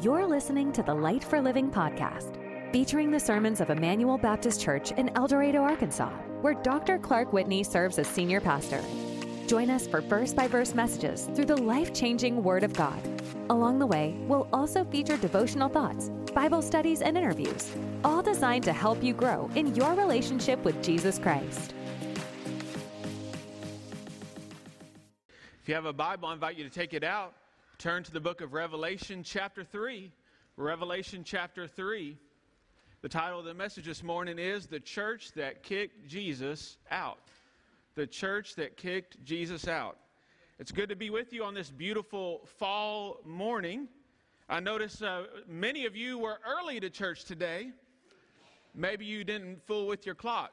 [0.00, 2.36] You're listening to the Light for Living podcast,
[2.70, 6.98] featuring the sermons of Immanuel Baptist Church in El Dorado, Arkansas, where Dr.
[6.98, 8.80] Clark Whitney serves as senior pastor.
[9.48, 13.00] Join us for verse by verse messages through the life changing Word of God.
[13.50, 17.68] Along the way, we'll also feature devotional thoughts, Bible studies, and interviews,
[18.04, 21.74] all designed to help you grow in your relationship with Jesus Christ.
[25.60, 27.34] If you have a Bible, I invite you to take it out.
[27.78, 30.10] Turn to the book of Revelation, chapter 3.
[30.56, 32.16] Revelation, chapter 3.
[33.02, 37.20] The title of the message this morning is The Church That Kicked Jesus Out.
[37.94, 39.96] The Church That Kicked Jesus Out.
[40.58, 43.86] It's good to be with you on this beautiful fall morning.
[44.48, 47.70] I notice uh, many of you were early to church today.
[48.74, 50.50] Maybe you didn't fool with your clock.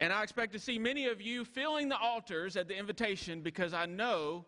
[0.00, 3.74] And I expect to see many of you filling the altars at the invitation because
[3.74, 4.46] I know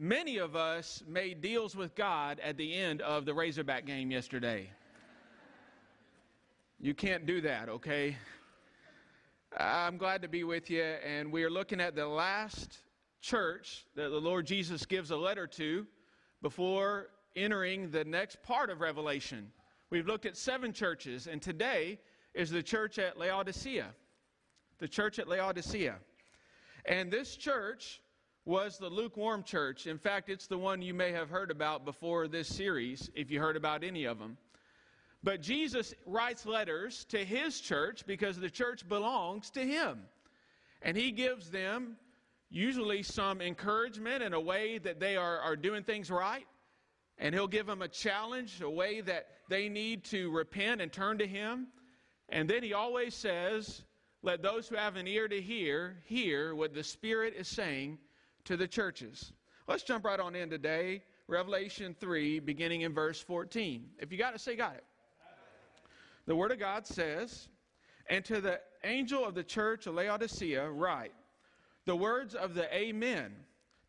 [0.00, 4.70] Many of us made deals with God at the end of the Razorback game yesterday.
[6.78, 8.16] You can't do that, okay?
[9.56, 12.78] I'm glad to be with you, and we are looking at the last
[13.20, 15.84] church that the Lord Jesus gives a letter to
[16.42, 19.50] before entering the next part of Revelation.
[19.90, 21.98] We've looked at seven churches, and today
[22.34, 23.88] is the church at Laodicea.
[24.78, 25.96] The church at Laodicea.
[26.84, 28.00] And this church
[28.48, 29.86] was the lukewarm church.
[29.86, 33.38] In fact, it's the one you may have heard about before this series, if you
[33.38, 34.38] heard about any of them.
[35.22, 40.00] But Jesus writes letters to his church because the church belongs to him.
[40.80, 41.98] And he gives them
[42.48, 46.46] usually some encouragement in a way that they are, are doing things right.
[47.18, 51.18] And he'll give them a challenge, a way that they need to repent and turn
[51.18, 51.66] to him.
[52.30, 53.84] And then he always says,
[54.22, 57.98] Let those who have an ear to hear, hear what the Spirit is saying
[58.48, 59.34] to the churches.
[59.66, 61.02] Let's jump right on in today.
[61.26, 63.84] Revelation 3, beginning in verse 14.
[63.98, 64.84] If you got it, say, got it.
[66.24, 67.48] The Word of God says,
[68.08, 71.12] And to the angel of the church of Laodicea, write,
[71.84, 73.34] The words of the Amen,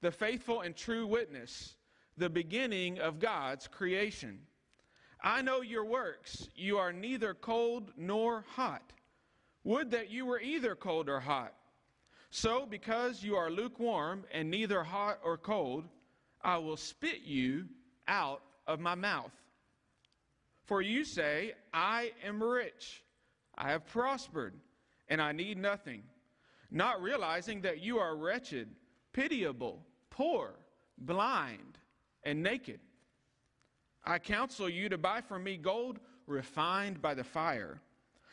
[0.02, 1.75] the faithful and true witness,
[2.18, 4.40] the beginning of God's creation.
[5.24, 6.50] I know your works.
[6.53, 8.92] You are neither cold nor hot.
[9.64, 11.53] Would that you were either cold or hot.
[12.31, 15.85] So, because you are lukewarm and neither hot or cold,
[16.41, 17.66] I will spit you
[18.07, 19.31] out of my mouth.
[20.66, 23.03] For you say, I am rich,
[23.57, 24.53] I have prospered,
[25.07, 26.03] and I need nothing,
[26.69, 28.69] not realizing that you are wretched,
[29.12, 30.53] pitiable, poor,
[31.00, 31.79] blind,
[32.23, 32.79] and naked.
[34.06, 37.81] I counsel you to buy from me gold refined by the fire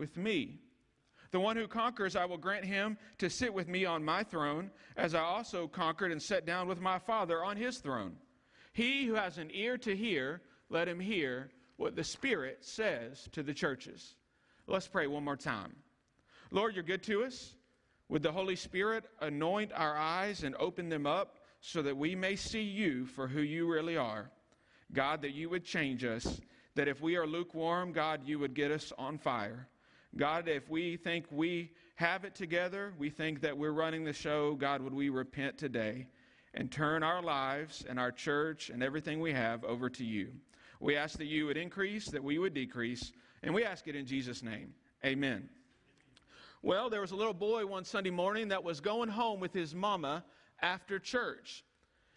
[0.00, 0.58] with me.
[1.30, 4.72] The one who conquers, I will grant him to sit with me on my throne,
[4.96, 8.16] as I also conquered and sat down with my Father on his throne.
[8.72, 13.44] He who has an ear to hear, let him hear what the Spirit says to
[13.44, 14.16] the churches.
[14.66, 15.76] Let's pray one more time.
[16.50, 17.54] Lord, you're good to us.
[18.08, 22.34] Would the Holy Spirit anoint our eyes and open them up so that we may
[22.34, 24.30] see you for who you really are?
[24.92, 26.40] God, that you would change us,
[26.74, 29.68] that if we are lukewarm, God, you would get us on fire.
[30.16, 34.54] God, if we think we have it together, we think that we're running the show,
[34.54, 36.08] God, would we repent today
[36.54, 40.32] and turn our lives and our church and everything we have over to you?
[40.80, 43.12] We ask that you would increase, that we would decrease,
[43.42, 44.74] and we ask it in Jesus' name.
[45.04, 45.48] Amen.
[46.62, 49.74] Well, there was a little boy one Sunday morning that was going home with his
[49.74, 50.24] mama
[50.60, 51.64] after church.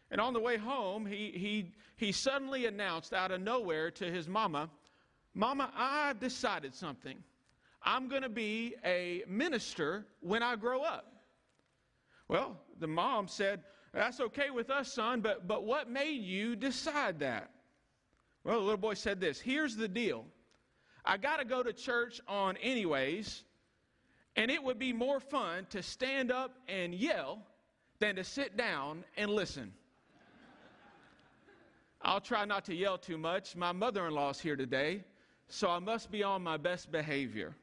[0.10, 4.28] And on the way home, he, he, he suddenly announced out of nowhere to his
[4.28, 4.70] mama,
[5.34, 7.18] Mama, I decided something.
[7.84, 11.14] I'm going to be a minister when I grow up.
[12.28, 13.62] Well, the mom said,
[13.94, 17.52] That's okay with us, son, but, but what made you decide that?
[18.44, 20.26] Well, the little boy said this Here's the deal
[21.06, 23.44] I got to go to church on anyways,
[24.36, 27.46] and it would be more fun to stand up and yell
[28.00, 29.74] than to sit down and listen.
[32.02, 33.56] I'll try not to yell too much.
[33.56, 35.04] My mother in law's here today,
[35.50, 37.56] so I must be on my best behavior.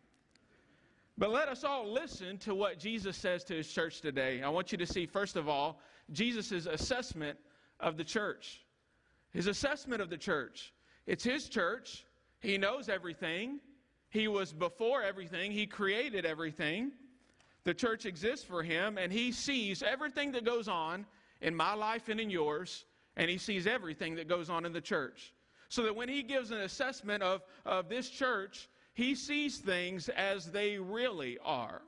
[1.21, 4.43] But let us all listen to what Jesus says to his church today.
[4.43, 5.79] I want you to see, first of all,
[6.13, 7.39] Jesus' assessment
[7.79, 8.63] of the church.
[9.31, 10.73] His assessment of the church.
[11.07, 12.07] It's His church.
[12.41, 13.61] He knows everything.
[14.09, 15.53] He was before everything.
[15.53, 16.93] He created everything.
[17.65, 21.05] The church exists for Him, and He sees everything that goes on
[21.43, 22.87] in my life and in yours,
[23.19, 25.35] and He sees everything that goes on in the church.
[25.69, 30.47] So that when He gives an assessment of, of this church, He sees things as
[30.47, 31.83] they really are.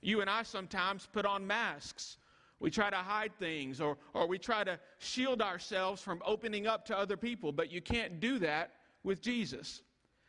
[0.00, 2.16] You and I sometimes put on masks.
[2.58, 6.84] We try to hide things or, or we try to shield ourselves from opening up
[6.86, 8.72] to other people, but you can't do that
[9.02, 9.82] with Jesus.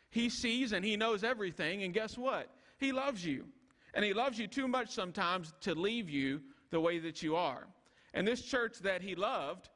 [0.09, 2.49] He sees and He knows everything, and guess what?
[2.79, 3.45] He loves you.
[3.93, 7.67] And He loves you too much sometimes to leave you the way that you are.
[8.13, 9.69] And this church that He loved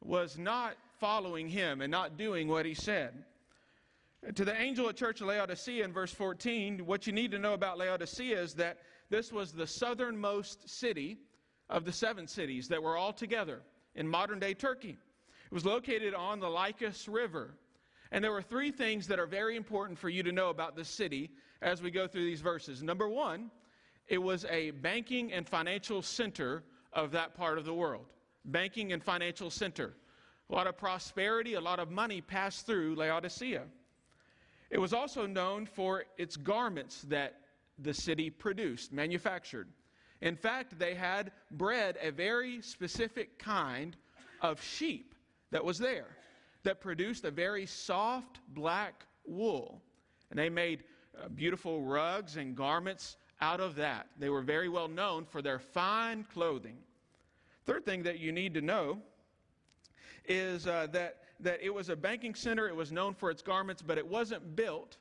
[0.00, 3.24] was not following Him and not doing what He said.
[4.32, 7.76] To the angel of church Laodicea in verse 14, what you need to know about
[7.76, 8.78] Laodicea is that
[9.10, 11.18] this was the southernmost city
[11.68, 13.60] of the seven cities that were all together
[13.94, 14.96] in modern day Turkey.
[15.44, 17.54] It was located on the Lycus River.
[18.12, 20.88] And there were three things that are very important for you to know about this
[20.88, 21.30] city
[21.60, 22.82] as we go through these verses.
[22.82, 23.50] Number one,
[24.08, 26.62] it was a banking and financial center
[26.94, 28.06] of that part of the world.
[28.46, 29.92] Banking and financial center.
[30.48, 33.64] A lot of prosperity, a lot of money passed through Laodicea.
[34.74, 37.36] It was also known for its garments that
[37.78, 39.68] the city produced, manufactured.
[40.20, 43.96] In fact, they had bred a very specific kind
[44.40, 45.14] of sheep
[45.52, 46.16] that was there
[46.64, 49.80] that produced a very soft black wool.
[50.30, 50.82] And they made
[51.22, 54.08] uh, beautiful rugs and garments out of that.
[54.18, 56.78] They were very well known for their fine clothing.
[57.64, 58.98] Third thing that you need to know
[60.26, 62.68] is uh, that, that it was a banking center.
[62.68, 64.96] It was known for its garments, but it wasn't built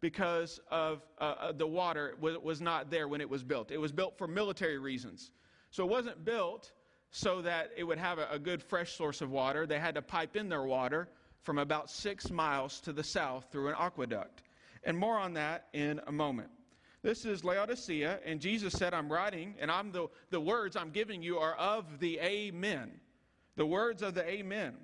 [0.00, 3.70] because of uh, uh the water was, was not there when it was built.
[3.70, 5.32] It was built for military reasons.
[5.70, 6.72] So it wasn't built
[7.10, 9.66] so that it would have a, a good fresh source of water.
[9.66, 11.08] They had to pipe in their water
[11.42, 14.42] from about six miles to the south through an aqueduct.
[14.84, 16.50] And more on that in a moment.
[17.02, 21.22] This is Laodicea, and Jesus said, I'm writing, and I'm the, the words I'm giving
[21.22, 22.90] you are of the Amen.
[23.56, 24.74] The words of the Amen.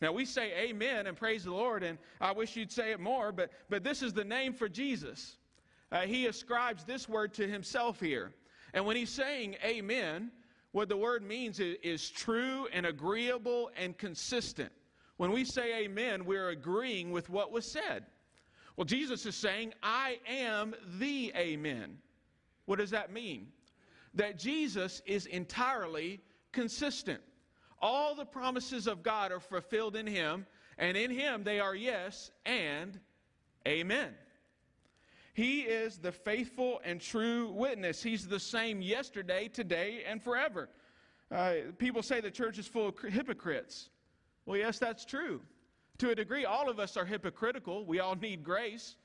[0.00, 3.32] Now, we say amen and praise the Lord, and I wish you'd say it more,
[3.32, 5.36] but, but this is the name for Jesus.
[5.92, 8.32] Uh, he ascribes this word to himself here.
[8.72, 10.30] And when he's saying amen,
[10.72, 14.72] what the word means is, is true and agreeable and consistent.
[15.16, 18.06] When we say amen, we're agreeing with what was said.
[18.76, 21.98] Well, Jesus is saying, I am the amen.
[22.64, 23.48] What does that mean?
[24.14, 26.20] That Jesus is entirely
[26.52, 27.20] consistent.
[27.80, 30.46] All the promises of God are fulfilled in him,
[30.78, 32.98] and in him they are yes and
[33.66, 34.14] amen.
[35.32, 38.02] He is the faithful and true witness.
[38.02, 40.68] He's the same yesterday, today, and forever.
[41.30, 43.88] Uh, people say the church is full of hypocrites.
[44.44, 45.40] Well, yes, that's true.
[45.98, 47.84] To a degree, all of us are hypocritical.
[47.84, 48.96] We all need grace.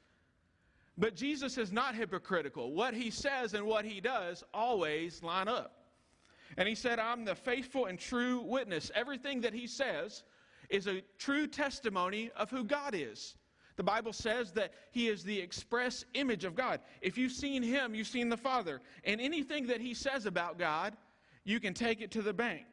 [0.97, 2.73] But Jesus is not hypocritical.
[2.73, 5.84] What he says and what he does always line up.
[6.57, 8.91] And he said, I'm the faithful and true witness.
[8.95, 10.23] Everything that he says
[10.69, 13.35] is a true testimony of who God is.
[13.75, 16.79] The Bible says that he is the express image of God.
[17.01, 18.81] If you've seen him, you've seen the Father.
[19.03, 20.95] And anything that he says about God,
[21.43, 22.65] you can take it to the bank.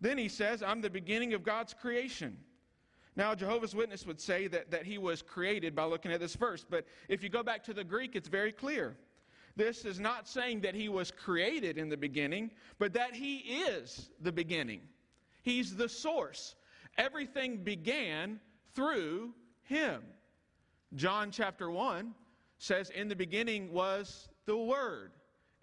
[0.00, 2.36] Then he says, I'm the beginning of God's creation.
[3.14, 6.64] Now, Jehovah's Witness would say that, that he was created by looking at this verse,
[6.68, 8.96] but if you go back to the Greek, it's very clear.
[9.56, 14.10] This is not saying that he was created in the beginning, but that he is
[14.20, 14.80] the beginning.
[15.42, 16.54] He's the source.
[16.96, 18.40] Everything began
[18.74, 20.02] through him.
[20.94, 22.14] John chapter 1
[22.58, 25.12] says, In the beginning was the Word,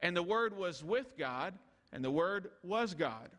[0.01, 1.53] and the Word was with God,
[1.91, 3.29] and the Word was God.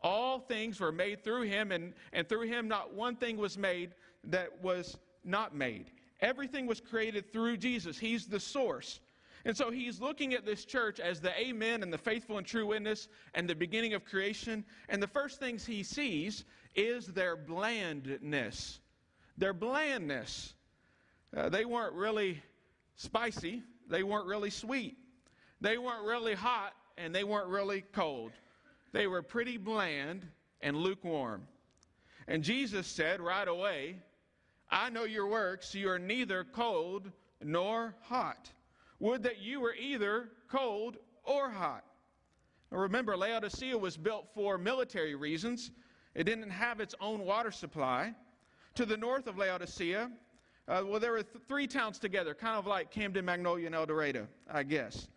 [0.00, 3.94] All things were made through him, and, and through him not one thing was made
[4.24, 5.90] that was not made.
[6.20, 7.98] Everything was created through Jesus.
[7.98, 9.00] He's the source.
[9.44, 12.66] And so he's looking at this church as the amen and the faithful and true
[12.66, 14.64] witness and the beginning of creation.
[14.88, 16.44] And the first things he sees
[16.74, 18.80] is their blandness.
[19.36, 20.54] Their blandness.
[21.36, 22.42] Uh, they weren't really
[22.96, 24.98] spicy, they weren't really sweet,
[25.60, 28.32] they weren't really hot, and they weren't really cold.
[28.92, 30.26] They were pretty bland
[30.60, 31.48] and lukewarm.
[32.28, 33.96] And Jesus said right away,
[34.70, 35.74] I know your works.
[35.74, 37.10] You are neither cold
[37.42, 38.50] nor hot.
[39.02, 41.82] Would that you were either cold or hot.
[42.70, 45.72] Now remember, Laodicea was built for military reasons.
[46.14, 48.14] It didn't have its own water supply.
[48.76, 50.08] To the north of Laodicea,
[50.68, 53.86] uh, well, there were th- three towns together, kind of like Camden, Magnolia, and El
[53.86, 55.08] Dorado, I guess.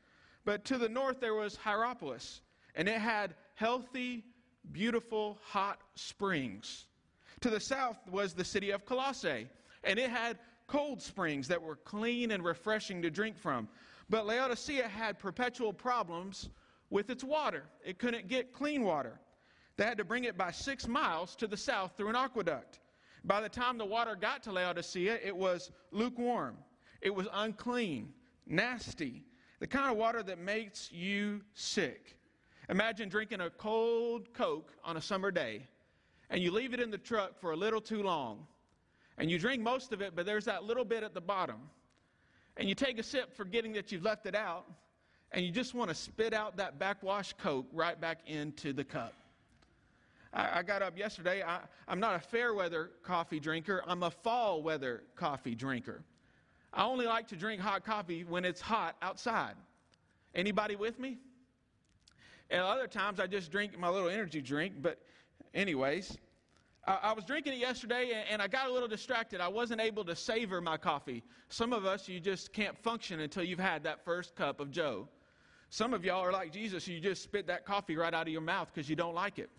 [0.46, 2.42] But to the north, there was Hierapolis,
[2.74, 4.24] and it had healthy,
[4.72, 6.86] beautiful, hot springs.
[7.42, 9.48] To the south was the city of Colossae,
[9.84, 13.68] and it had cold springs that were clean and refreshing to drink from.
[14.10, 16.50] But Laodicea had perpetual problems
[16.90, 17.64] with its water.
[17.84, 19.20] It couldn't get clean water.
[19.78, 22.80] They had to bring it by six miles to the south through an aqueduct.
[23.24, 26.58] By the time the water got to Laodicea, it was lukewarm,
[27.02, 28.14] it was unclean,
[28.46, 29.24] nasty,
[29.60, 32.18] the kind of water that makes you sick.
[32.70, 35.66] Imagine drinking a cold Coke on a summer day,
[36.30, 38.46] and you leave it in the truck for a little too long,
[39.18, 41.58] and you drink most of it, but there's that little bit at the bottom.
[42.58, 44.66] And you take a sip, forgetting that you've left it out,
[45.32, 49.14] and you just want to spit out that backwash Coke right back into the cup.
[50.34, 51.44] I, I got up yesterday.
[51.44, 56.04] I, I'm not a fair weather coffee drinker, I'm a fall weather coffee drinker.
[56.74, 59.56] I only like to drink hot coffee when it's hot outside.
[60.34, 61.18] Anybody with me?
[62.50, 65.00] And other times I just drink my little energy drink, but
[65.54, 66.18] anyways,
[66.88, 69.42] I, was drinking it yesterday and, and I got a little distracted.
[69.42, 71.24] I wasn't able to savor my coffee.
[71.50, 75.08] Some of us, you just can't function until you've had that first cup of Joe.
[75.70, 78.42] Some of y'all are like Jesus, you just spit that coffee right out of your
[78.42, 79.50] mouth because you don't like it.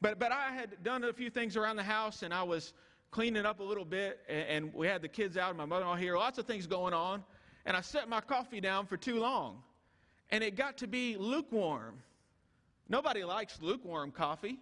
[0.00, 2.72] But, but I had done a few things around the house and I was
[3.10, 5.82] cleaning up a little bit, and, and we had the kids out and my mother
[5.82, 7.24] in law here, lots of things going on.
[7.64, 9.62] And I set my coffee down for too long,
[10.30, 11.96] and it got to be lukewarm.
[12.88, 14.58] Nobody likes lukewarm coffee.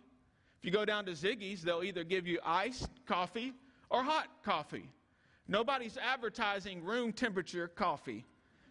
[0.64, 3.52] If you go down to Ziggy's, they'll either give you iced coffee
[3.90, 4.88] or hot coffee.
[5.46, 8.24] Nobody's advertising room temperature coffee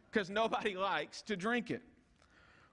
[0.09, 1.83] because nobody likes to drink it.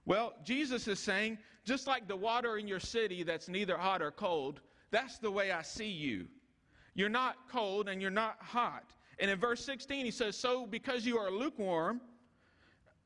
[0.06, 1.36] Well, Jesus is saying,
[1.66, 5.50] just like the water in your city that's neither hot or cold, that's the way
[5.52, 6.26] I see you.
[6.94, 8.84] You're not cold and you're not hot.
[9.18, 12.00] And in verse 16, he says, So because you are lukewarm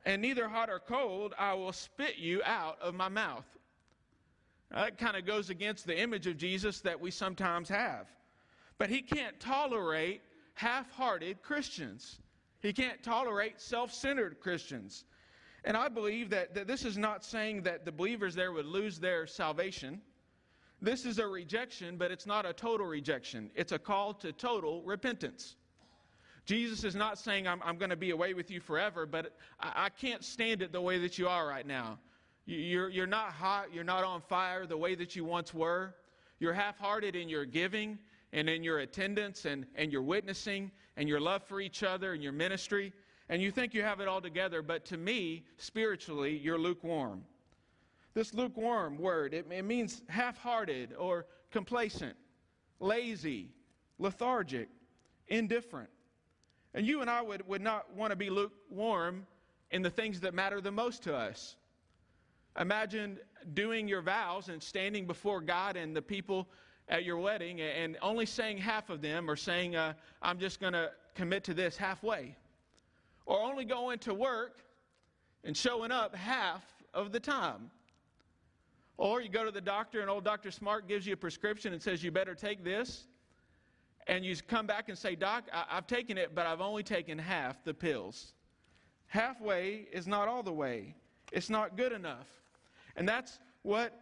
[0.06, 3.46] and neither hot or cold, I will spit you out of my mouth.
[4.74, 8.08] That kind of goes against the image of Jesus that we sometimes have.
[8.78, 10.20] But he can't tolerate
[10.54, 12.18] half hearted Christians,
[12.60, 15.04] he can't tolerate self centered Christians.
[15.66, 18.98] And I believe that, that this is not saying that the believers there would lose
[18.98, 20.02] their salvation.
[20.82, 23.50] This is a rejection, but it's not a total rejection.
[23.54, 25.56] It's a call to total repentance.
[26.44, 29.86] Jesus is not saying, I'm, I'm going to be away with you forever, but I,
[29.86, 31.98] I, can't stand it the way that you are right now.
[32.46, 35.94] You're, you're not hot, you're not on fire the way that you once were.
[36.38, 37.98] You're half hearted in your giving
[38.32, 42.22] and in your attendance and, and your witnessing and your love for each other and
[42.22, 42.92] your ministry.
[43.28, 47.24] And you think you have it all together, but to me, spiritually, you're lukewarm.
[48.12, 52.16] This lukewarm word, it, it means half hearted or complacent,
[52.78, 53.48] lazy,
[53.98, 54.68] lethargic,
[55.28, 55.88] indifferent.
[56.74, 59.26] And you and I would, would not want to be lukewarm
[59.70, 61.56] in the things that matter the most to us.
[62.58, 63.18] Imagine
[63.52, 66.48] doing your vows and standing before God and the people
[66.88, 70.74] at your wedding and only saying half of them or saying, uh, I'm just going
[70.74, 72.36] to commit to this halfway.
[73.26, 74.60] Or only going to work
[75.44, 77.70] and showing up half of the time.
[78.96, 80.50] Or you go to the doctor, and old Dr.
[80.50, 83.06] Smart gives you a prescription and says, You better take this.
[84.06, 87.18] And you come back and say, Doc, I- have taken it, but I've only taken
[87.18, 88.34] half the pills.
[89.06, 90.94] Halfway is not all the way,
[91.32, 92.28] it's not good enough.
[92.96, 93.98] And that's what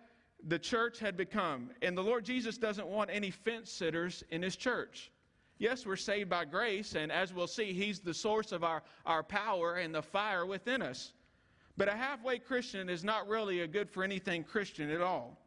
[0.47, 1.71] the church had become.
[1.83, 5.11] And the Lord Jesus doesn't want any fence sitters in his church.
[5.59, 9.23] Yes, we're saved by grace, and as we'll see, He's the source of our, our
[9.23, 11.13] power and the fire within us.
[11.77, 15.39] But a halfway Christian is not really a good for anything Christian at all.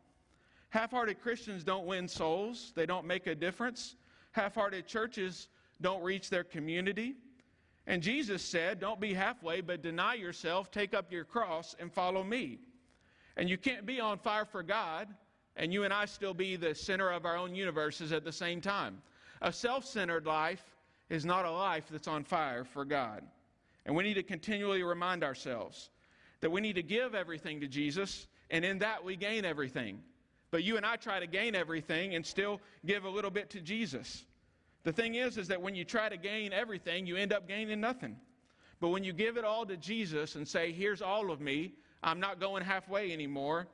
[0.69, 3.97] Half hearted Christians don't win souls, they don't make a difference.
[4.31, 5.49] Half hearted churches
[5.81, 7.15] don't reach their community.
[7.85, 12.23] And Jesus said, Don't be halfway, but deny yourself, take up your cross, and follow
[12.23, 12.59] me.
[13.37, 15.07] And you can't be on fire for God,
[15.57, 18.61] and you and I still be the center of our own universes at the same
[18.61, 19.01] time.
[19.41, 20.63] A self centered life
[21.09, 23.23] is not a life that's on fire for God.
[23.85, 25.89] And we need to continually remind ourselves
[26.41, 30.01] that we need to give everything to Jesus, and in that we gain everything.
[30.51, 33.61] But you and I try to gain everything and still give a little bit to
[33.61, 34.25] Jesus.
[34.83, 37.81] The thing is, is that when you try to gain everything, you end up gaining
[37.81, 38.15] nothing.
[38.79, 41.73] But when you give it all to Jesus and say, Here's all of me,
[42.05, 43.67] I'm not going halfway anymore,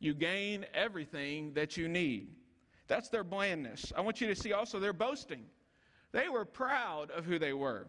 [0.00, 2.28] you gain everything that you need.
[2.88, 3.92] That's their blandness.
[3.96, 5.44] I want you to see also their boasting.
[6.12, 7.86] They were proud of who they were.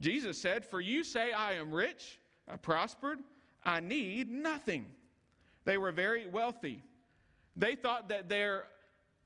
[0.00, 3.20] Jesus said, For you say, I am rich, I prospered,
[3.64, 4.86] I need nothing.
[5.64, 6.82] They were very wealthy.
[7.56, 8.64] They thought that their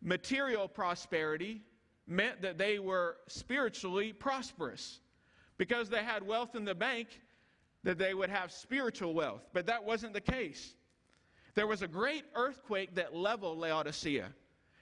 [0.03, 1.63] material prosperity
[2.07, 5.01] meant that they were spiritually prosperous.
[5.57, 7.23] Because they had wealth in the bank,
[7.87, 9.49] that they would have spiritual wealth.
[9.53, 10.75] But that wasn't the case.
[11.55, 14.27] There was a great earthquake that leveled Laodicea,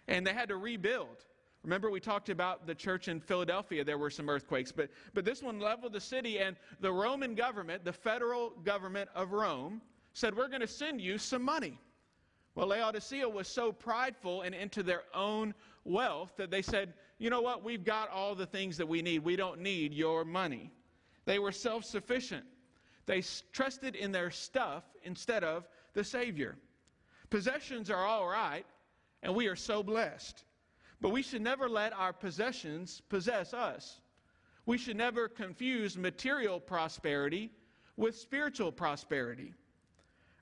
[0.09, 1.27] and they had to rebuild.
[1.63, 5.43] Remember, we talked about the church in Philadelphia, there were some earthquakes, but, but this
[5.43, 9.83] one leveled the city, and the Roman government, the federal government of Rome,
[10.15, 11.79] said, We're going to send you some money.
[12.55, 15.53] Well, Laodicea was so prideful and into their own
[15.85, 17.63] wealth that they said, You know what?
[17.63, 19.19] We've got all the things that we need.
[19.19, 20.73] We don't need your money.
[21.27, 22.45] They were self sufficient.
[23.07, 26.57] They trusted in their stuff instead of the Savior.
[27.31, 28.67] Possessions are all right,
[29.23, 30.45] and we are so blessed.
[31.01, 34.01] But we should never let our possessions possess us.
[34.67, 37.51] We should never confuse material prosperity
[37.97, 39.53] with spiritual prosperity.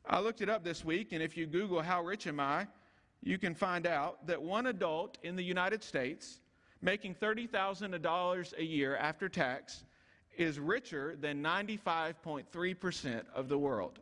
[0.06, 2.66] I looked it up this week, and if you Google how rich am I,
[3.22, 6.40] you can find out that one adult in the United States
[6.80, 9.84] making $30,000 a year after tax
[10.36, 13.98] is richer than 95.3% of the world.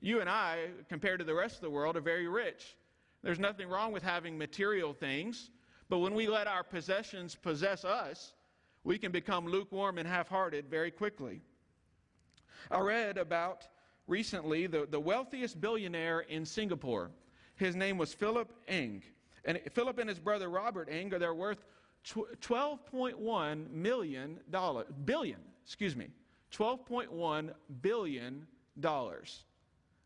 [0.00, 2.76] You and I, compared to the rest of the world, are very rich.
[3.22, 5.50] There's nothing wrong with having material things,
[5.88, 8.32] but when we let our possessions possess us,
[8.84, 11.40] we can become lukewarm and half hearted very quickly.
[12.70, 13.66] I read about
[14.06, 17.10] recently the, the wealthiest billionaire in Singapore.
[17.56, 19.02] His name was Philip Ng.
[19.44, 21.64] And Philip and his brother Robert Ng are they're worth
[22.04, 24.40] $12.1 million,
[25.04, 26.08] billion, excuse me,
[26.52, 27.50] $12.1
[27.82, 28.46] billion.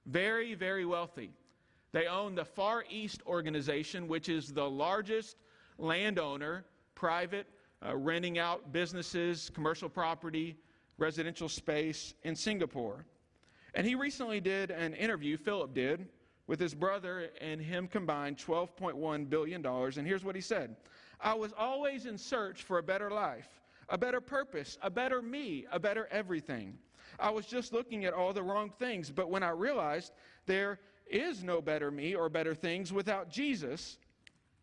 [0.07, 1.31] Very, very wealthy.
[1.93, 5.37] They own the Far East Organization, which is the largest
[5.79, 7.47] landowner, private,
[7.87, 10.57] uh, renting out businesses, commercial property,
[10.99, 13.05] residential space in Singapore.
[13.75, 16.09] And he recently did an interview, Philip did,
[16.47, 19.65] with his brother and him combined $12.1 billion.
[19.65, 20.77] And here's what he said
[21.23, 23.49] I was always in search for a better life,
[23.89, 26.79] a better purpose, a better me, a better everything.
[27.19, 30.13] I was just looking at all the wrong things, but when I realized
[30.47, 33.99] there is no better me or better things without Jesus,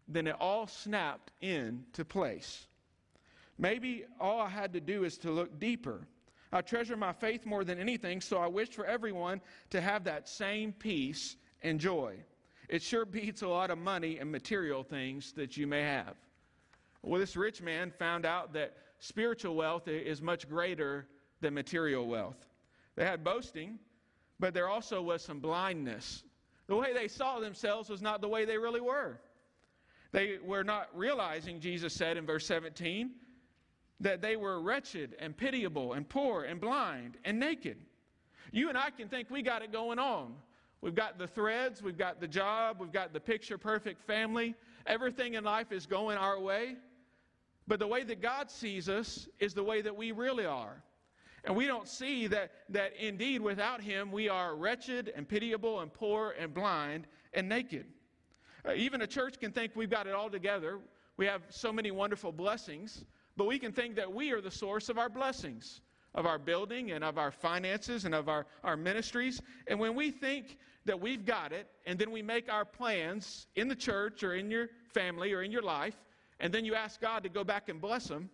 [0.08, 2.68] then it all snapped into place.
[3.58, 6.08] Maybe all I had to do is to look deeper
[6.52, 10.28] I treasure my faith more than anything, so I wish for everyone to have that
[10.28, 12.16] same peace and joy.
[12.68, 16.16] It sure beats a lot of money and material things that you may have.
[17.04, 21.08] Well, this rich man found out that spiritual wealth is much greater
[21.42, 22.48] than material wealth.
[22.96, 23.80] They had boasting,
[24.40, 26.24] but there also was some blindness.
[26.68, 29.20] The way they saw themselves was not the way they really were.
[30.12, 33.12] They were not realizing, Jesus said in verse 17,
[34.02, 37.78] that they were wretched and pitiable and poor and blind and naked.
[38.52, 40.34] You and I can think we got it going on.
[40.82, 44.56] We've got the threads, we've got the job, we've got the picture perfect family.
[44.86, 46.76] Everything in life is going our way.
[47.70, 50.84] But the way that God sees us is the way that we really are.
[51.44, 55.94] And we don't see that, that indeed without Him we are wretched and pitiable and
[55.94, 57.86] poor and blind and naked.
[58.68, 60.80] Uh, even a church can think we've got it all together.
[61.16, 63.06] We have so many wonderful blessings.
[63.38, 65.82] But we can think that we are the source of our blessings,
[66.16, 69.44] of our building and of our finances and of our, our ministries.
[69.68, 73.68] And when we think that we've got it, and then we make our plans in
[73.68, 75.96] the church or in your family or in your life,
[76.40, 78.30] and then you ask God to go back and bless them,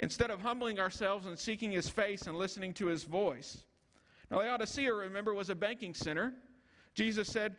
[0.00, 3.64] instead of humbling ourselves and seeking His face and listening to His voice.
[4.30, 6.32] Now, Laodicea, remember, was a banking center.
[6.94, 7.56] Jesus said,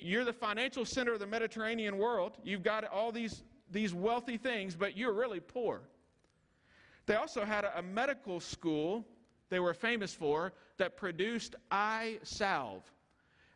[0.00, 2.38] You're the financial center of the Mediterranean world.
[2.42, 5.82] You've got all these these wealthy things, but you're really poor.
[7.06, 9.04] They also had a, a medical school
[9.50, 12.90] they were famous for that produced eye salve.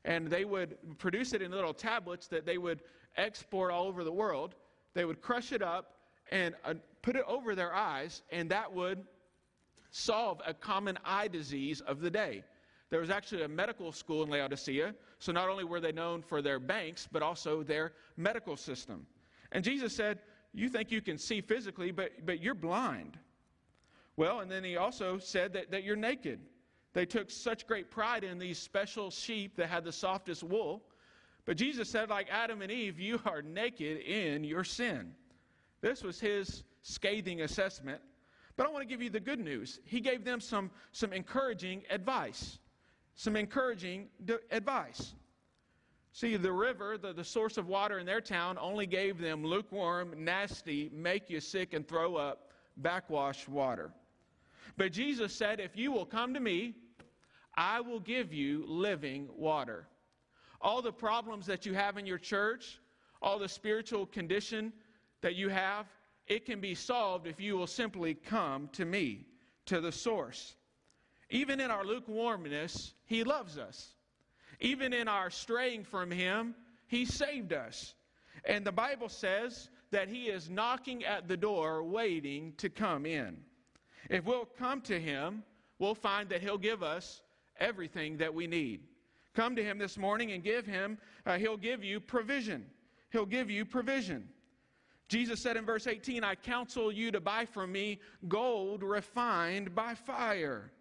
[0.05, 2.83] And they would produce it in little tablets that they would
[3.16, 4.55] export all over the world.
[4.99, 5.95] They would crush it up
[6.33, 9.07] and uh, put it over their eyes, and that would
[9.93, 12.43] solve a common eye disease of the day.
[12.91, 16.43] There was actually a medical school in Laodicea, so not only were they known for
[16.43, 19.07] their banks, but also their medical system.
[19.53, 20.19] And Jesus said,
[20.53, 23.21] You think you can see physically, but, but you're blind.
[24.17, 26.41] Well, and then he also said that, that you're naked.
[26.93, 30.83] They took such great pride in these special sheep that had the softest wool.
[31.49, 35.15] But Jesus said, like Adam and Eve, you are naked in your sin.
[35.81, 38.03] This was his scathing assessment.
[38.59, 39.81] But I want to give you the good news.
[39.87, 42.59] He gave them some, some encouraging advice.
[43.15, 44.09] Some encouraging
[44.51, 45.15] advice.
[46.13, 50.13] See, the river, the, the source of water in their town, only gave them lukewarm,
[50.19, 53.91] nasty, make you sick and throw up, backwash water.
[54.77, 56.75] But Jesus said, If you will come to me,
[57.55, 59.87] I will give you living water.
[60.61, 62.81] All the problems that you have in your church,
[63.23, 64.73] all the spiritual condition
[65.21, 65.87] that you have,
[66.27, 69.27] it can be solved if you will simply come to me,
[69.66, 70.57] to the source.
[71.31, 73.94] Even in our lukewarmness, He loves us.
[74.61, 76.55] Even in our straying from Him,
[76.87, 77.94] He saved us.
[78.44, 83.38] And the Bible says that He is knocking at the door, waiting to come in.
[84.11, 85.42] If we'll come to Him,
[85.79, 87.23] we'll find that He'll give us
[87.59, 88.81] everything that we need.
[89.38, 92.66] Come to Him this morning and give Him, uh, He'll give you provision.
[93.12, 94.29] He'll give you provision.
[95.07, 99.94] Jesus said in verse 18, I counsel you to buy from me gold refined by
[99.94, 100.72] fire.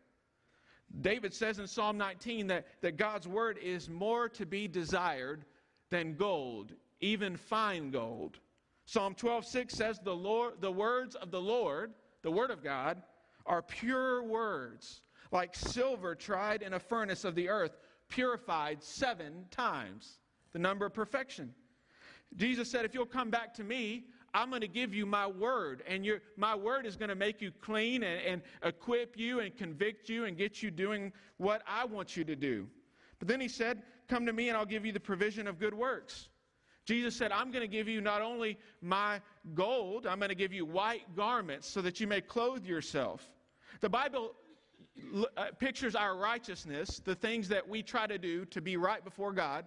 [1.02, 5.46] David says in Psalm 19 that, that God's word is more to be desired
[5.92, 8.40] than gold, even fine gold.
[8.86, 11.94] Psalm 12:6 says the Lord the words of the Lord,
[12.24, 13.04] the word of God,
[13.46, 17.78] are pure words, like silver tried in a furnace of the earth,
[18.10, 20.20] purified 7 times,
[20.54, 21.54] the number of perfection.
[22.36, 25.84] Jesus said if you'll come back to me, I'm going to give you my word,
[25.88, 29.56] and your, my word is going to make you clean and, and equip you and
[29.56, 32.68] convict you and get you doing what I want you to do.
[33.20, 35.74] But then he said, Come to me and I'll give you the provision of good
[35.74, 36.30] works.
[36.86, 39.20] Jesus said, I'm going to give you not only my
[39.54, 43.30] gold, I'm going to give you white garments so that you may clothe yourself.
[43.82, 44.34] The Bible
[45.38, 49.32] Uh, pictures our righteousness, the things that we try to do to be right before
[49.32, 49.66] God.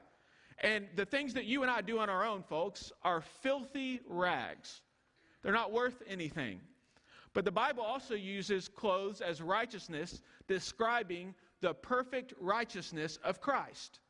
[0.59, 4.83] And the things that you and I do on our own, folks, are filthy rags.
[5.43, 6.61] They're not worth anything.
[7.33, 14.01] But the Bible also uses clothes as righteousness, describing the perfect righteousness of Christ.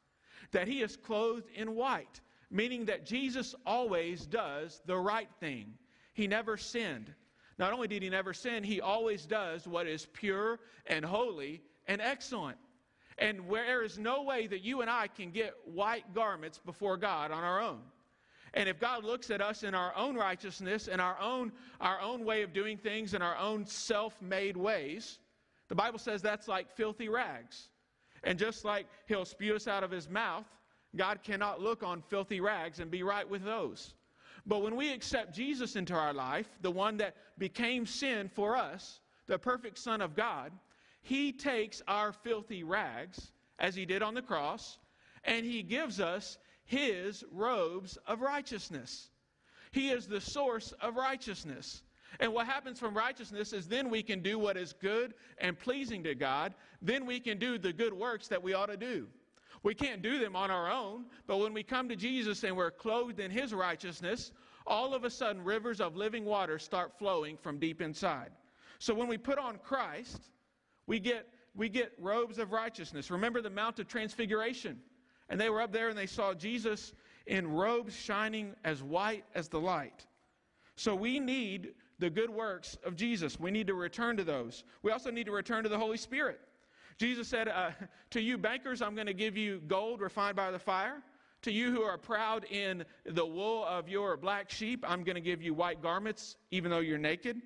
[0.52, 5.74] That he is clothed in white, meaning that Jesus always does the right thing.
[6.14, 7.12] He never sinned.
[7.60, 12.00] Not only did he never sin, he always does what is pure and holy and
[12.00, 12.56] excellent.
[13.18, 17.30] And there is no way that you and I can get white garments before God
[17.30, 17.80] on our own.
[18.54, 22.24] And if God looks at us in our own righteousness and our own, our own
[22.24, 25.18] way of doing things in our own self made ways,
[25.68, 27.68] the Bible says that's like filthy rags.
[28.24, 30.46] And just like He'll spew us out of His mouth,
[30.96, 33.92] God cannot look on filthy rags and be right with those.
[34.46, 39.00] But when we accept Jesus into our life, the one that became sin for us,
[39.26, 40.52] the perfect Son of God,
[41.02, 44.78] he takes our filthy rags, as he did on the cross,
[45.24, 49.10] and he gives us his robes of righteousness.
[49.72, 51.82] He is the source of righteousness.
[52.18, 56.02] And what happens from righteousness is then we can do what is good and pleasing
[56.04, 56.54] to God.
[56.82, 59.06] Then we can do the good works that we ought to do.
[59.62, 62.70] We can't do them on our own, but when we come to Jesus and we're
[62.70, 64.32] clothed in his righteousness,
[64.66, 68.30] all of a sudden rivers of living water start flowing from deep inside.
[68.78, 70.30] So when we put on Christ,
[70.86, 73.10] we get, we get robes of righteousness.
[73.10, 74.78] Remember the Mount of Transfiguration?
[75.28, 76.94] And they were up there and they saw Jesus
[77.26, 80.06] in robes shining as white as the light.
[80.76, 83.38] So we need the good works of Jesus.
[83.38, 84.64] We need to return to those.
[84.82, 86.40] We also need to return to the Holy Spirit.
[86.98, 87.70] Jesus said, uh,
[88.10, 91.02] To you bankers, I'm going to give you gold refined by the fire.
[91.42, 95.22] To you who are proud in the wool of your black sheep, I'm going to
[95.22, 97.40] give you white garments, even though you're naked.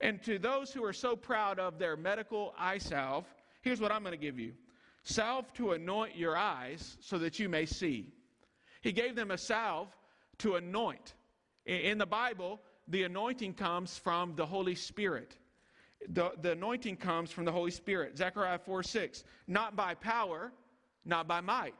[0.00, 3.24] And to those who are so proud of their medical eye salve,
[3.62, 4.52] here's what I'm going to give you
[5.04, 8.12] salve to anoint your eyes so that you may see.
[8.82, 9.88] He gave them a salve
[10.38, 11.14] to anoint.
[11.64, 15.36] In the Bible, the anointing comes from the Holy Spirit.
[16.10, 18.16] The, the anointing comes from the Holy Spirit.
[18.16, 19.24] Zechariah 4 6.
[19.46, 20.52] Not by power,
[21.04, 21.74] not by might,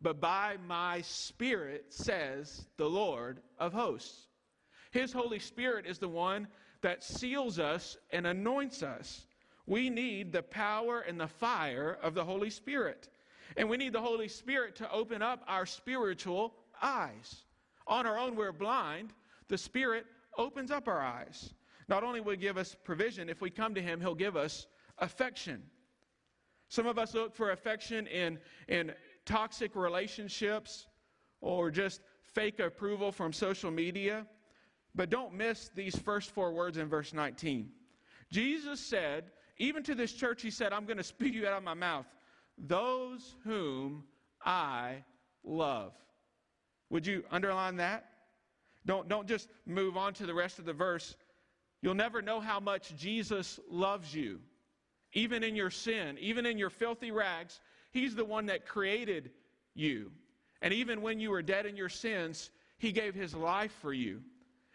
[0.00, 4.26] but by my Spirit, says the Lord of hosts.
[4.90, 6.46] His Holy Spirit is the one
[6.82, 9.26] that seals us and anoints us.
[9.66, 13.08] We need the power and the fire of the Holy Spirit.
[13.56, 17.44] And we need the Holy Spirit to open up our spiritual eyes.
[17.86, 19.12] On our own, we're blind.
[19.48, 20.06] The Spirit
[20.36, 21.54] opens up our eyes.
[21.88, 24.66] Not only will He give us provision, if we come to Him, He'll give us
[24.98, 25.62] affection.
[26.68, 28.92] Some of us look for affection in, in
[29.26, 30.86] toxic relationships
[31.40, 34.26] or just fake approval from social media.
[34.94, 37.70] But don't miss these first four words in verse 19.
[38.30, 41.62] Jesus said, even to this church, He said, I'm going to spew you out of
[41.62, 42.06] my mouth.
[42.58, 44.04] Those whom
[44.44, 45.04] I
[45.44, 45.92] love.
[46.90, 48.06] Would you underline that?
[48.86, 51.16] Don't, don't just move on to the rest of the verse.
[51.84, 54.40] You'll never know how much Jesus loves you.
[55.12, 57.60] Even in your sin, even in your filthy rags,
[57.92, 59.32] He's the one that created
[59.74, 60.10] you.
[60.62, 64.22] And even when you were dead in your sins, He gave His life for you.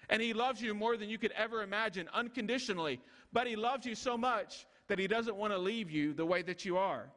[0.07, 3.01] And He loves you more than you could ever imagine, unconditionally.
[3.33, 6.43] But He loves you so much that He doesn't want to leave you the way
[6.43, 7.09] that you are.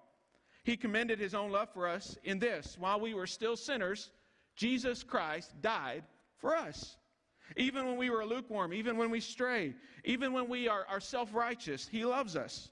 [0.64, 4.10] He commended His own love for us in this while we were still sinners,
[4.56, 6.04] Jesus Christ died
[6.38, 6.96] for us.
[7.56, 11.34] Even when we were lukewarm, even when we stray, even when we are, are self
[11.34, 12.70] righteous, He loves us.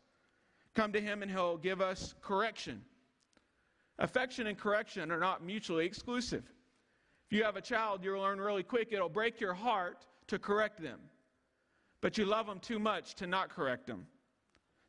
[0.74, 2.82] Come to Him and He'll give us correction.
[3.98, 6.44] Affection and correction are not mutually exclusive.
[7.30, 10.80] If you have a child, you'll learn really quick, it'll break your heart to correct
[10.80, 10.98] them,
[12.00, 14.06] but you love them too much to not correct them.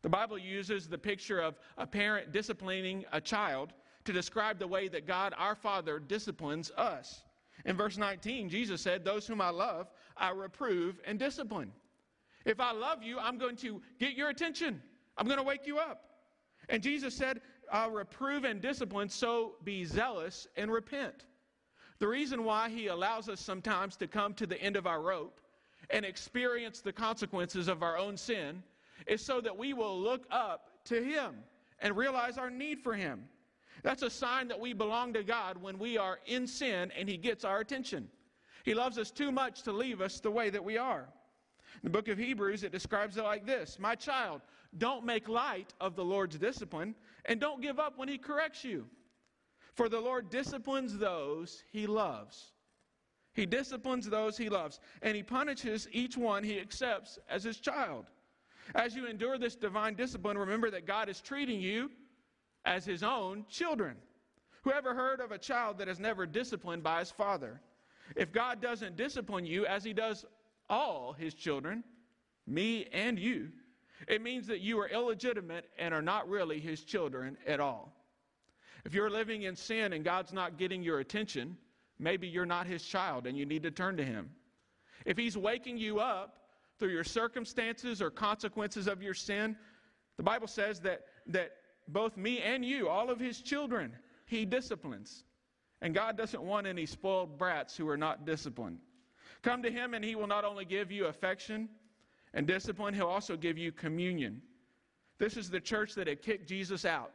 [0.01, 3.73] The Bible uses the picture of a parent disciplining a child
[4.06, 7.21] to describe the way that God, our Father, disciplines us.
[7.65, 11.71] In verse 19, Jesus said, Those whom I love, I reprove and discipline.
[12.45, 14.82] If I love you, I'm going to get your attention.
[15.17, 16.04] I'm going to wake you up.
[16.69, 21.26] And Jesus said, I'll reprove and discipline, so be zealous and repent.
[22.00, 25.39] The reason why he allows us sometimes to come to the end of our rope
[25.89, 28.63] and experience the consequences of our own sin
[29.08, 31.36] is so that we will look up to him
[31.80, 33.26] and realize our need for him.
[33.84, 37.17] That's a sign that we belong to God when we are in sin and he
[37.17, 38.08] gets our attention.
[38.63, 41.08] He loves us too much to leave us the way that we are.
[41.76, 44.41] In the book of Hebrews, it describes it like this My child,
[44.78, 48.86] don't make light of the Lord's discipline, and don't give up when he corrects you.
[49.74, 52.52] For the Lord disciplines those he loves.
[53.34, 58.06] He disciplines those he loves, and he punishes each one he accepts as his child.
[58.76, 61.89] As you endure this divine discipline, remember that God is treating you
[62.65, 63.95] as his own children.
[64.63, 67.62] Whoever heard of a child that is never disciplined by his father?
[68.15, 70.26] If God doesn't discipline you as he does
[70.69, 71.84] all his children,
[72.45, 73.50] me and you,
[74.08, 77.93] it means that you are illegitimate and are not really his children at all.
[78.84, 81.58] If you're living in sin and God's not getting your attention,
[82.00, 84.30] maybe you're not his child and you need to turn to him.
[85.06, 86.38] If he's waking you up
[86.80, 89.56] through your circumstances or consequences of your sin,
[90.17, 91.52] the Bible says that, that
[91.91, 93.93] both me and you, all of his children,
[94.25, 95.23] he disciplines.
[95.82, 98.80] And God doesn't want any spoiled brats who are not disciplined.
[99.41, 101.69] Come to him, and he will not only give you affection
[102.34, 104.41] and discipline, he'll also give you communion.
[105.17, 107.12] This is the church that had kicked Jesus out.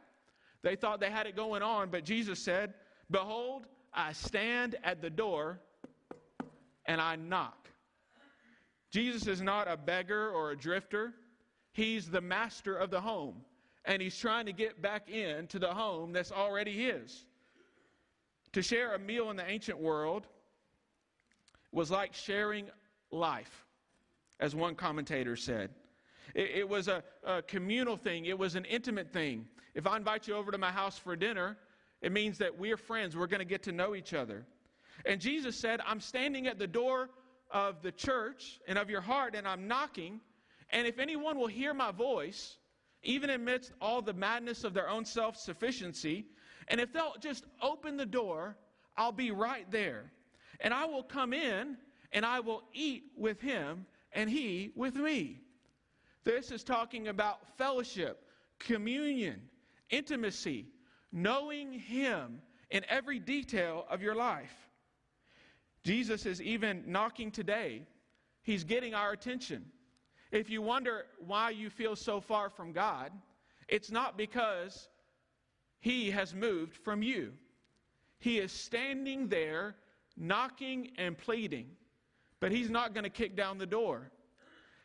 [0.63, 2.73] They thought they had it going on, but Jesus said,
[3.09, 5.59] Behold, I stand at the door
[6.85, 7.69] and I knock.
[8.91, 11.13] Jesus is not a beggar or a drifter,
[11.71, 13.35] he's the master of the home
[13.87, 17.25] and he's trying to get back into the home that's already his.
[18.51, 20.27] To share a meal in the ancient world
[21.71, 22.67] was like sharing
[23.11, 23.65] life,
[24.39, 25.69] as one commentator said.
[26.35, 29.45] It, it was a, a communal thing, it was an intimate thing.
[29.73, 31.57] If I invite you over to my house for dinner,
[32.01, 34.45] it means that we're friends, we're going to get to know each other.
[35.05, 37.09] And Jesus said, I'm standing at the door
[37.51, 40.19] of the church and of your heart, and I'm knocking.
[40.71, 42.57] And if anyone will hear my voice
[43.07, 46.25] even amidst all the madness of their own self sufficiency.
[46.67, 48.57] And if they'll just open the door,
[48.97, 50.11] I'll be right there.
[50.59, 51.77] And I will come in
[52.11, 55.39] and I will eat with him and he with me.
[56.25, 58.25] This is talking about fellowship,
[58.59, 59.41] communion,
[59.89, 60.67] intimacy,
[61.13, 64.53] knowing him in every detail of your life.
[65.85, 67.83] Jesus is even knocking today.
[68.43, 69.65] He's getting our attention.
[70.31, 73.11] If you wonder why you feel so far from God,
[73.67, 74.89] it's not because
[75.79, 77.33] He has moved from you.
[78.19, 79.75] He is standing there,
[80.17, 81.67] knocking and pleading,
[82.39, 84.11] but He's not going to kick down the door.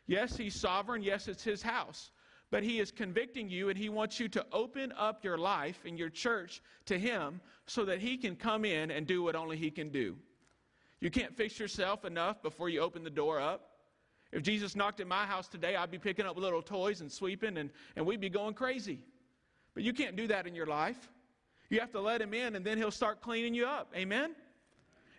[0.07, 1.01] Yes, He's sovereign.
[1.01, 2.11] Yes, it's His house.
[2.51, 5.97] But He is convicting you, and He wants you to open up your life and
[5.97, 9.71] your church to Him so that He can come in and do what only He
[9.71, 10.15] can do.
[10.99, 13.72] You can't fix yourself enough before you open the door up.
[14.33, 17.57] If Jesus knocked at my house today, I'd be picking up little toys and sweeping,
[17.57, 18.99] and, and we'd be going crazy.
[19.75, 20.97] But you can't do that in your life.
[21.69, 23.93] You have to let him in, and then he'll start cleaning you up.
[23.95, 24.35] Amen?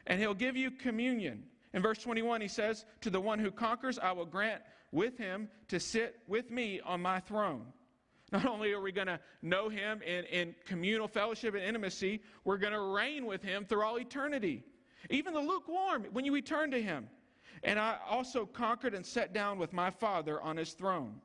[0.09, 1.45] And he'll give you communion.
[1.73, 5.49] In verse 21, he says, To the one who conquers, I will grant with him
[5.69, 7.67] to sit with me on my throne.
[8.33, 12.59] Not only are we going to know him in, in communal fellowship and intimacy, we're
[12.59, 14.65] going to reign with him through all eternity.
[15.09, 17.09] Even the lukewarm, when you return to him,
[17.65, 21.21] and I also conquered and sat down with my Father on his throne.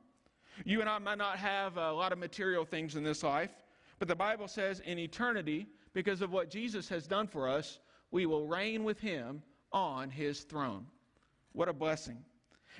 [0.64, 3.50] You and I might not have a lot of material things in this life,
[3.98, 7.78] but the Bible says in eternity, because of what Jesus has done for us,
[8.10, 10.86] we will reign with him on his throne.
[11.52, 12.18] What a blessing.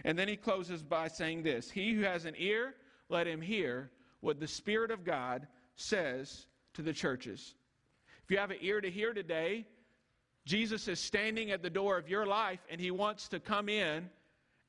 [0.05, 2.75] And then he closes by saying this He who has an ear,
[3.09, 5.47] let him hear what the Spirit of God
[5.77, 7.55] says to the churches.
[8.25, 9.67] If you have an ear to hear today,
[10.45, 14.09] Jesus is standing at the door of your life and he wants to come in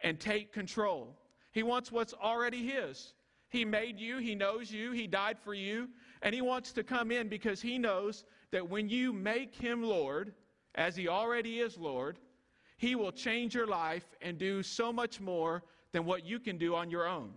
[0.01, 1.15] and take control.
[1.51, 3.13] He wants what's already his.
[3.49, 5.89] He made you, he knows you, he died for you,
[6.21, 10.33] and he wants to come in because he knows that when you make him Lord,
[10.75, 12.17] as he already is Lord,
[12.77, 16.75] he will change your life and do so much more than what you can do
[16.75, 17.31] on your own.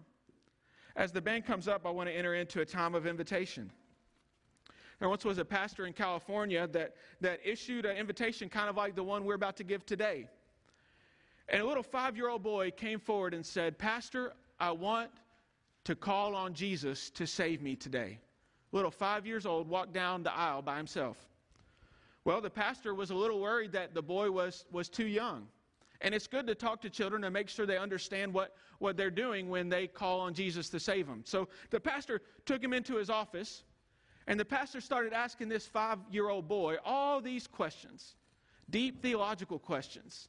[0.96, 3.70] As the band comes up, I want to enter into a time of invitation.
[4.98, 8.94] There once was a pastor in California that, that issued an invitation kind of like
[8.94, 10.28] the one we're about to give today.
[11.48, 15.10] And a little five year old boy came forward and said, Pastor, I want
[15.84, 18.18] to call on Jesus to save me today.
[18.72, 21.16] Little five years old walked down the aisle by himself.
[22.24, 25.46] Well, the pastor was a little worried that the boy was, was too young.
[26.00, 29.10] And it's good to talk to children and make sure they understand what, what they're
[29.10, 31.22] doing when they call on Jesus to save them.
[31.24, 33.62] So the pastor took him into his office,
[34.26, 38.16] and the pastor started asking this five year old boy all these questions
[38.70, 40.28] deep theological questions.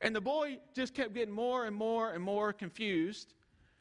[0.00, 3.34] And the boy just kept getting more and more and more confused.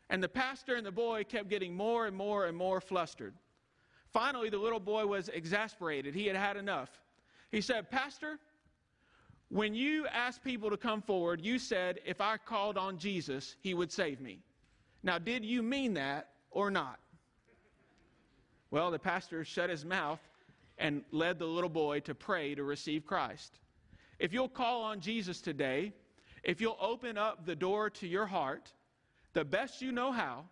[0.09, 3.33] And the pastor and the boy kept getting more and more and more flustered.
[4.13, 6.15] Finally, the little boy was exasperated.
[6.15, 6.89] He had had enough.
[7.51, 8.39] He said, Pastor,
[9.49, 13.73] when you asked people to come forward, you said if I called on Jesus, he
[13.73, 14.39] would save me.
[15.03, 16.99] Now, did you mean that or not?
[18.75, 20.19] Well, the pastor shut his mouth
[20.77, 23.57] and led the little boy to pray to receive Christ.
[24.19, 25.93] If you'll call on Jesus today,
[26.43, 28.73] if you'll open up the door to your heart,
[29.31, 30.43] the best you know how,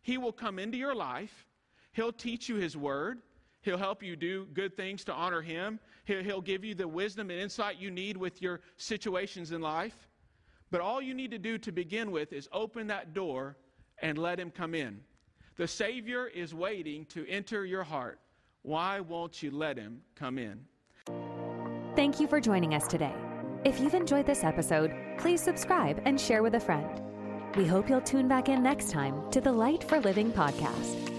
[0.00, 1.46] he will come into your life.
[1.92, 3.18] He'll teach you his word.
[3.60, 5.78] He'll help you do good things to honor Him.
[6.06, 10.08] He'll, he'll give you the wisdom and insight you need with your situations in life.
[10.70, 13.58] But all you need to do to begin with is open that door
[14.00, 15.00] and let Him come in.
[15.56, 18.20] The Savior is waiting to enter your heart.
[18.62, 20.60] Why won't you let Him come in?
[21.94, 23.14] Thank you for joining us today.
[23.64, 27.00] If you've enjoyed this episode, please subscribe and share with a friend.
[27.56, 31.15] We hope you'll tune back in next time to the Light for Living podcast.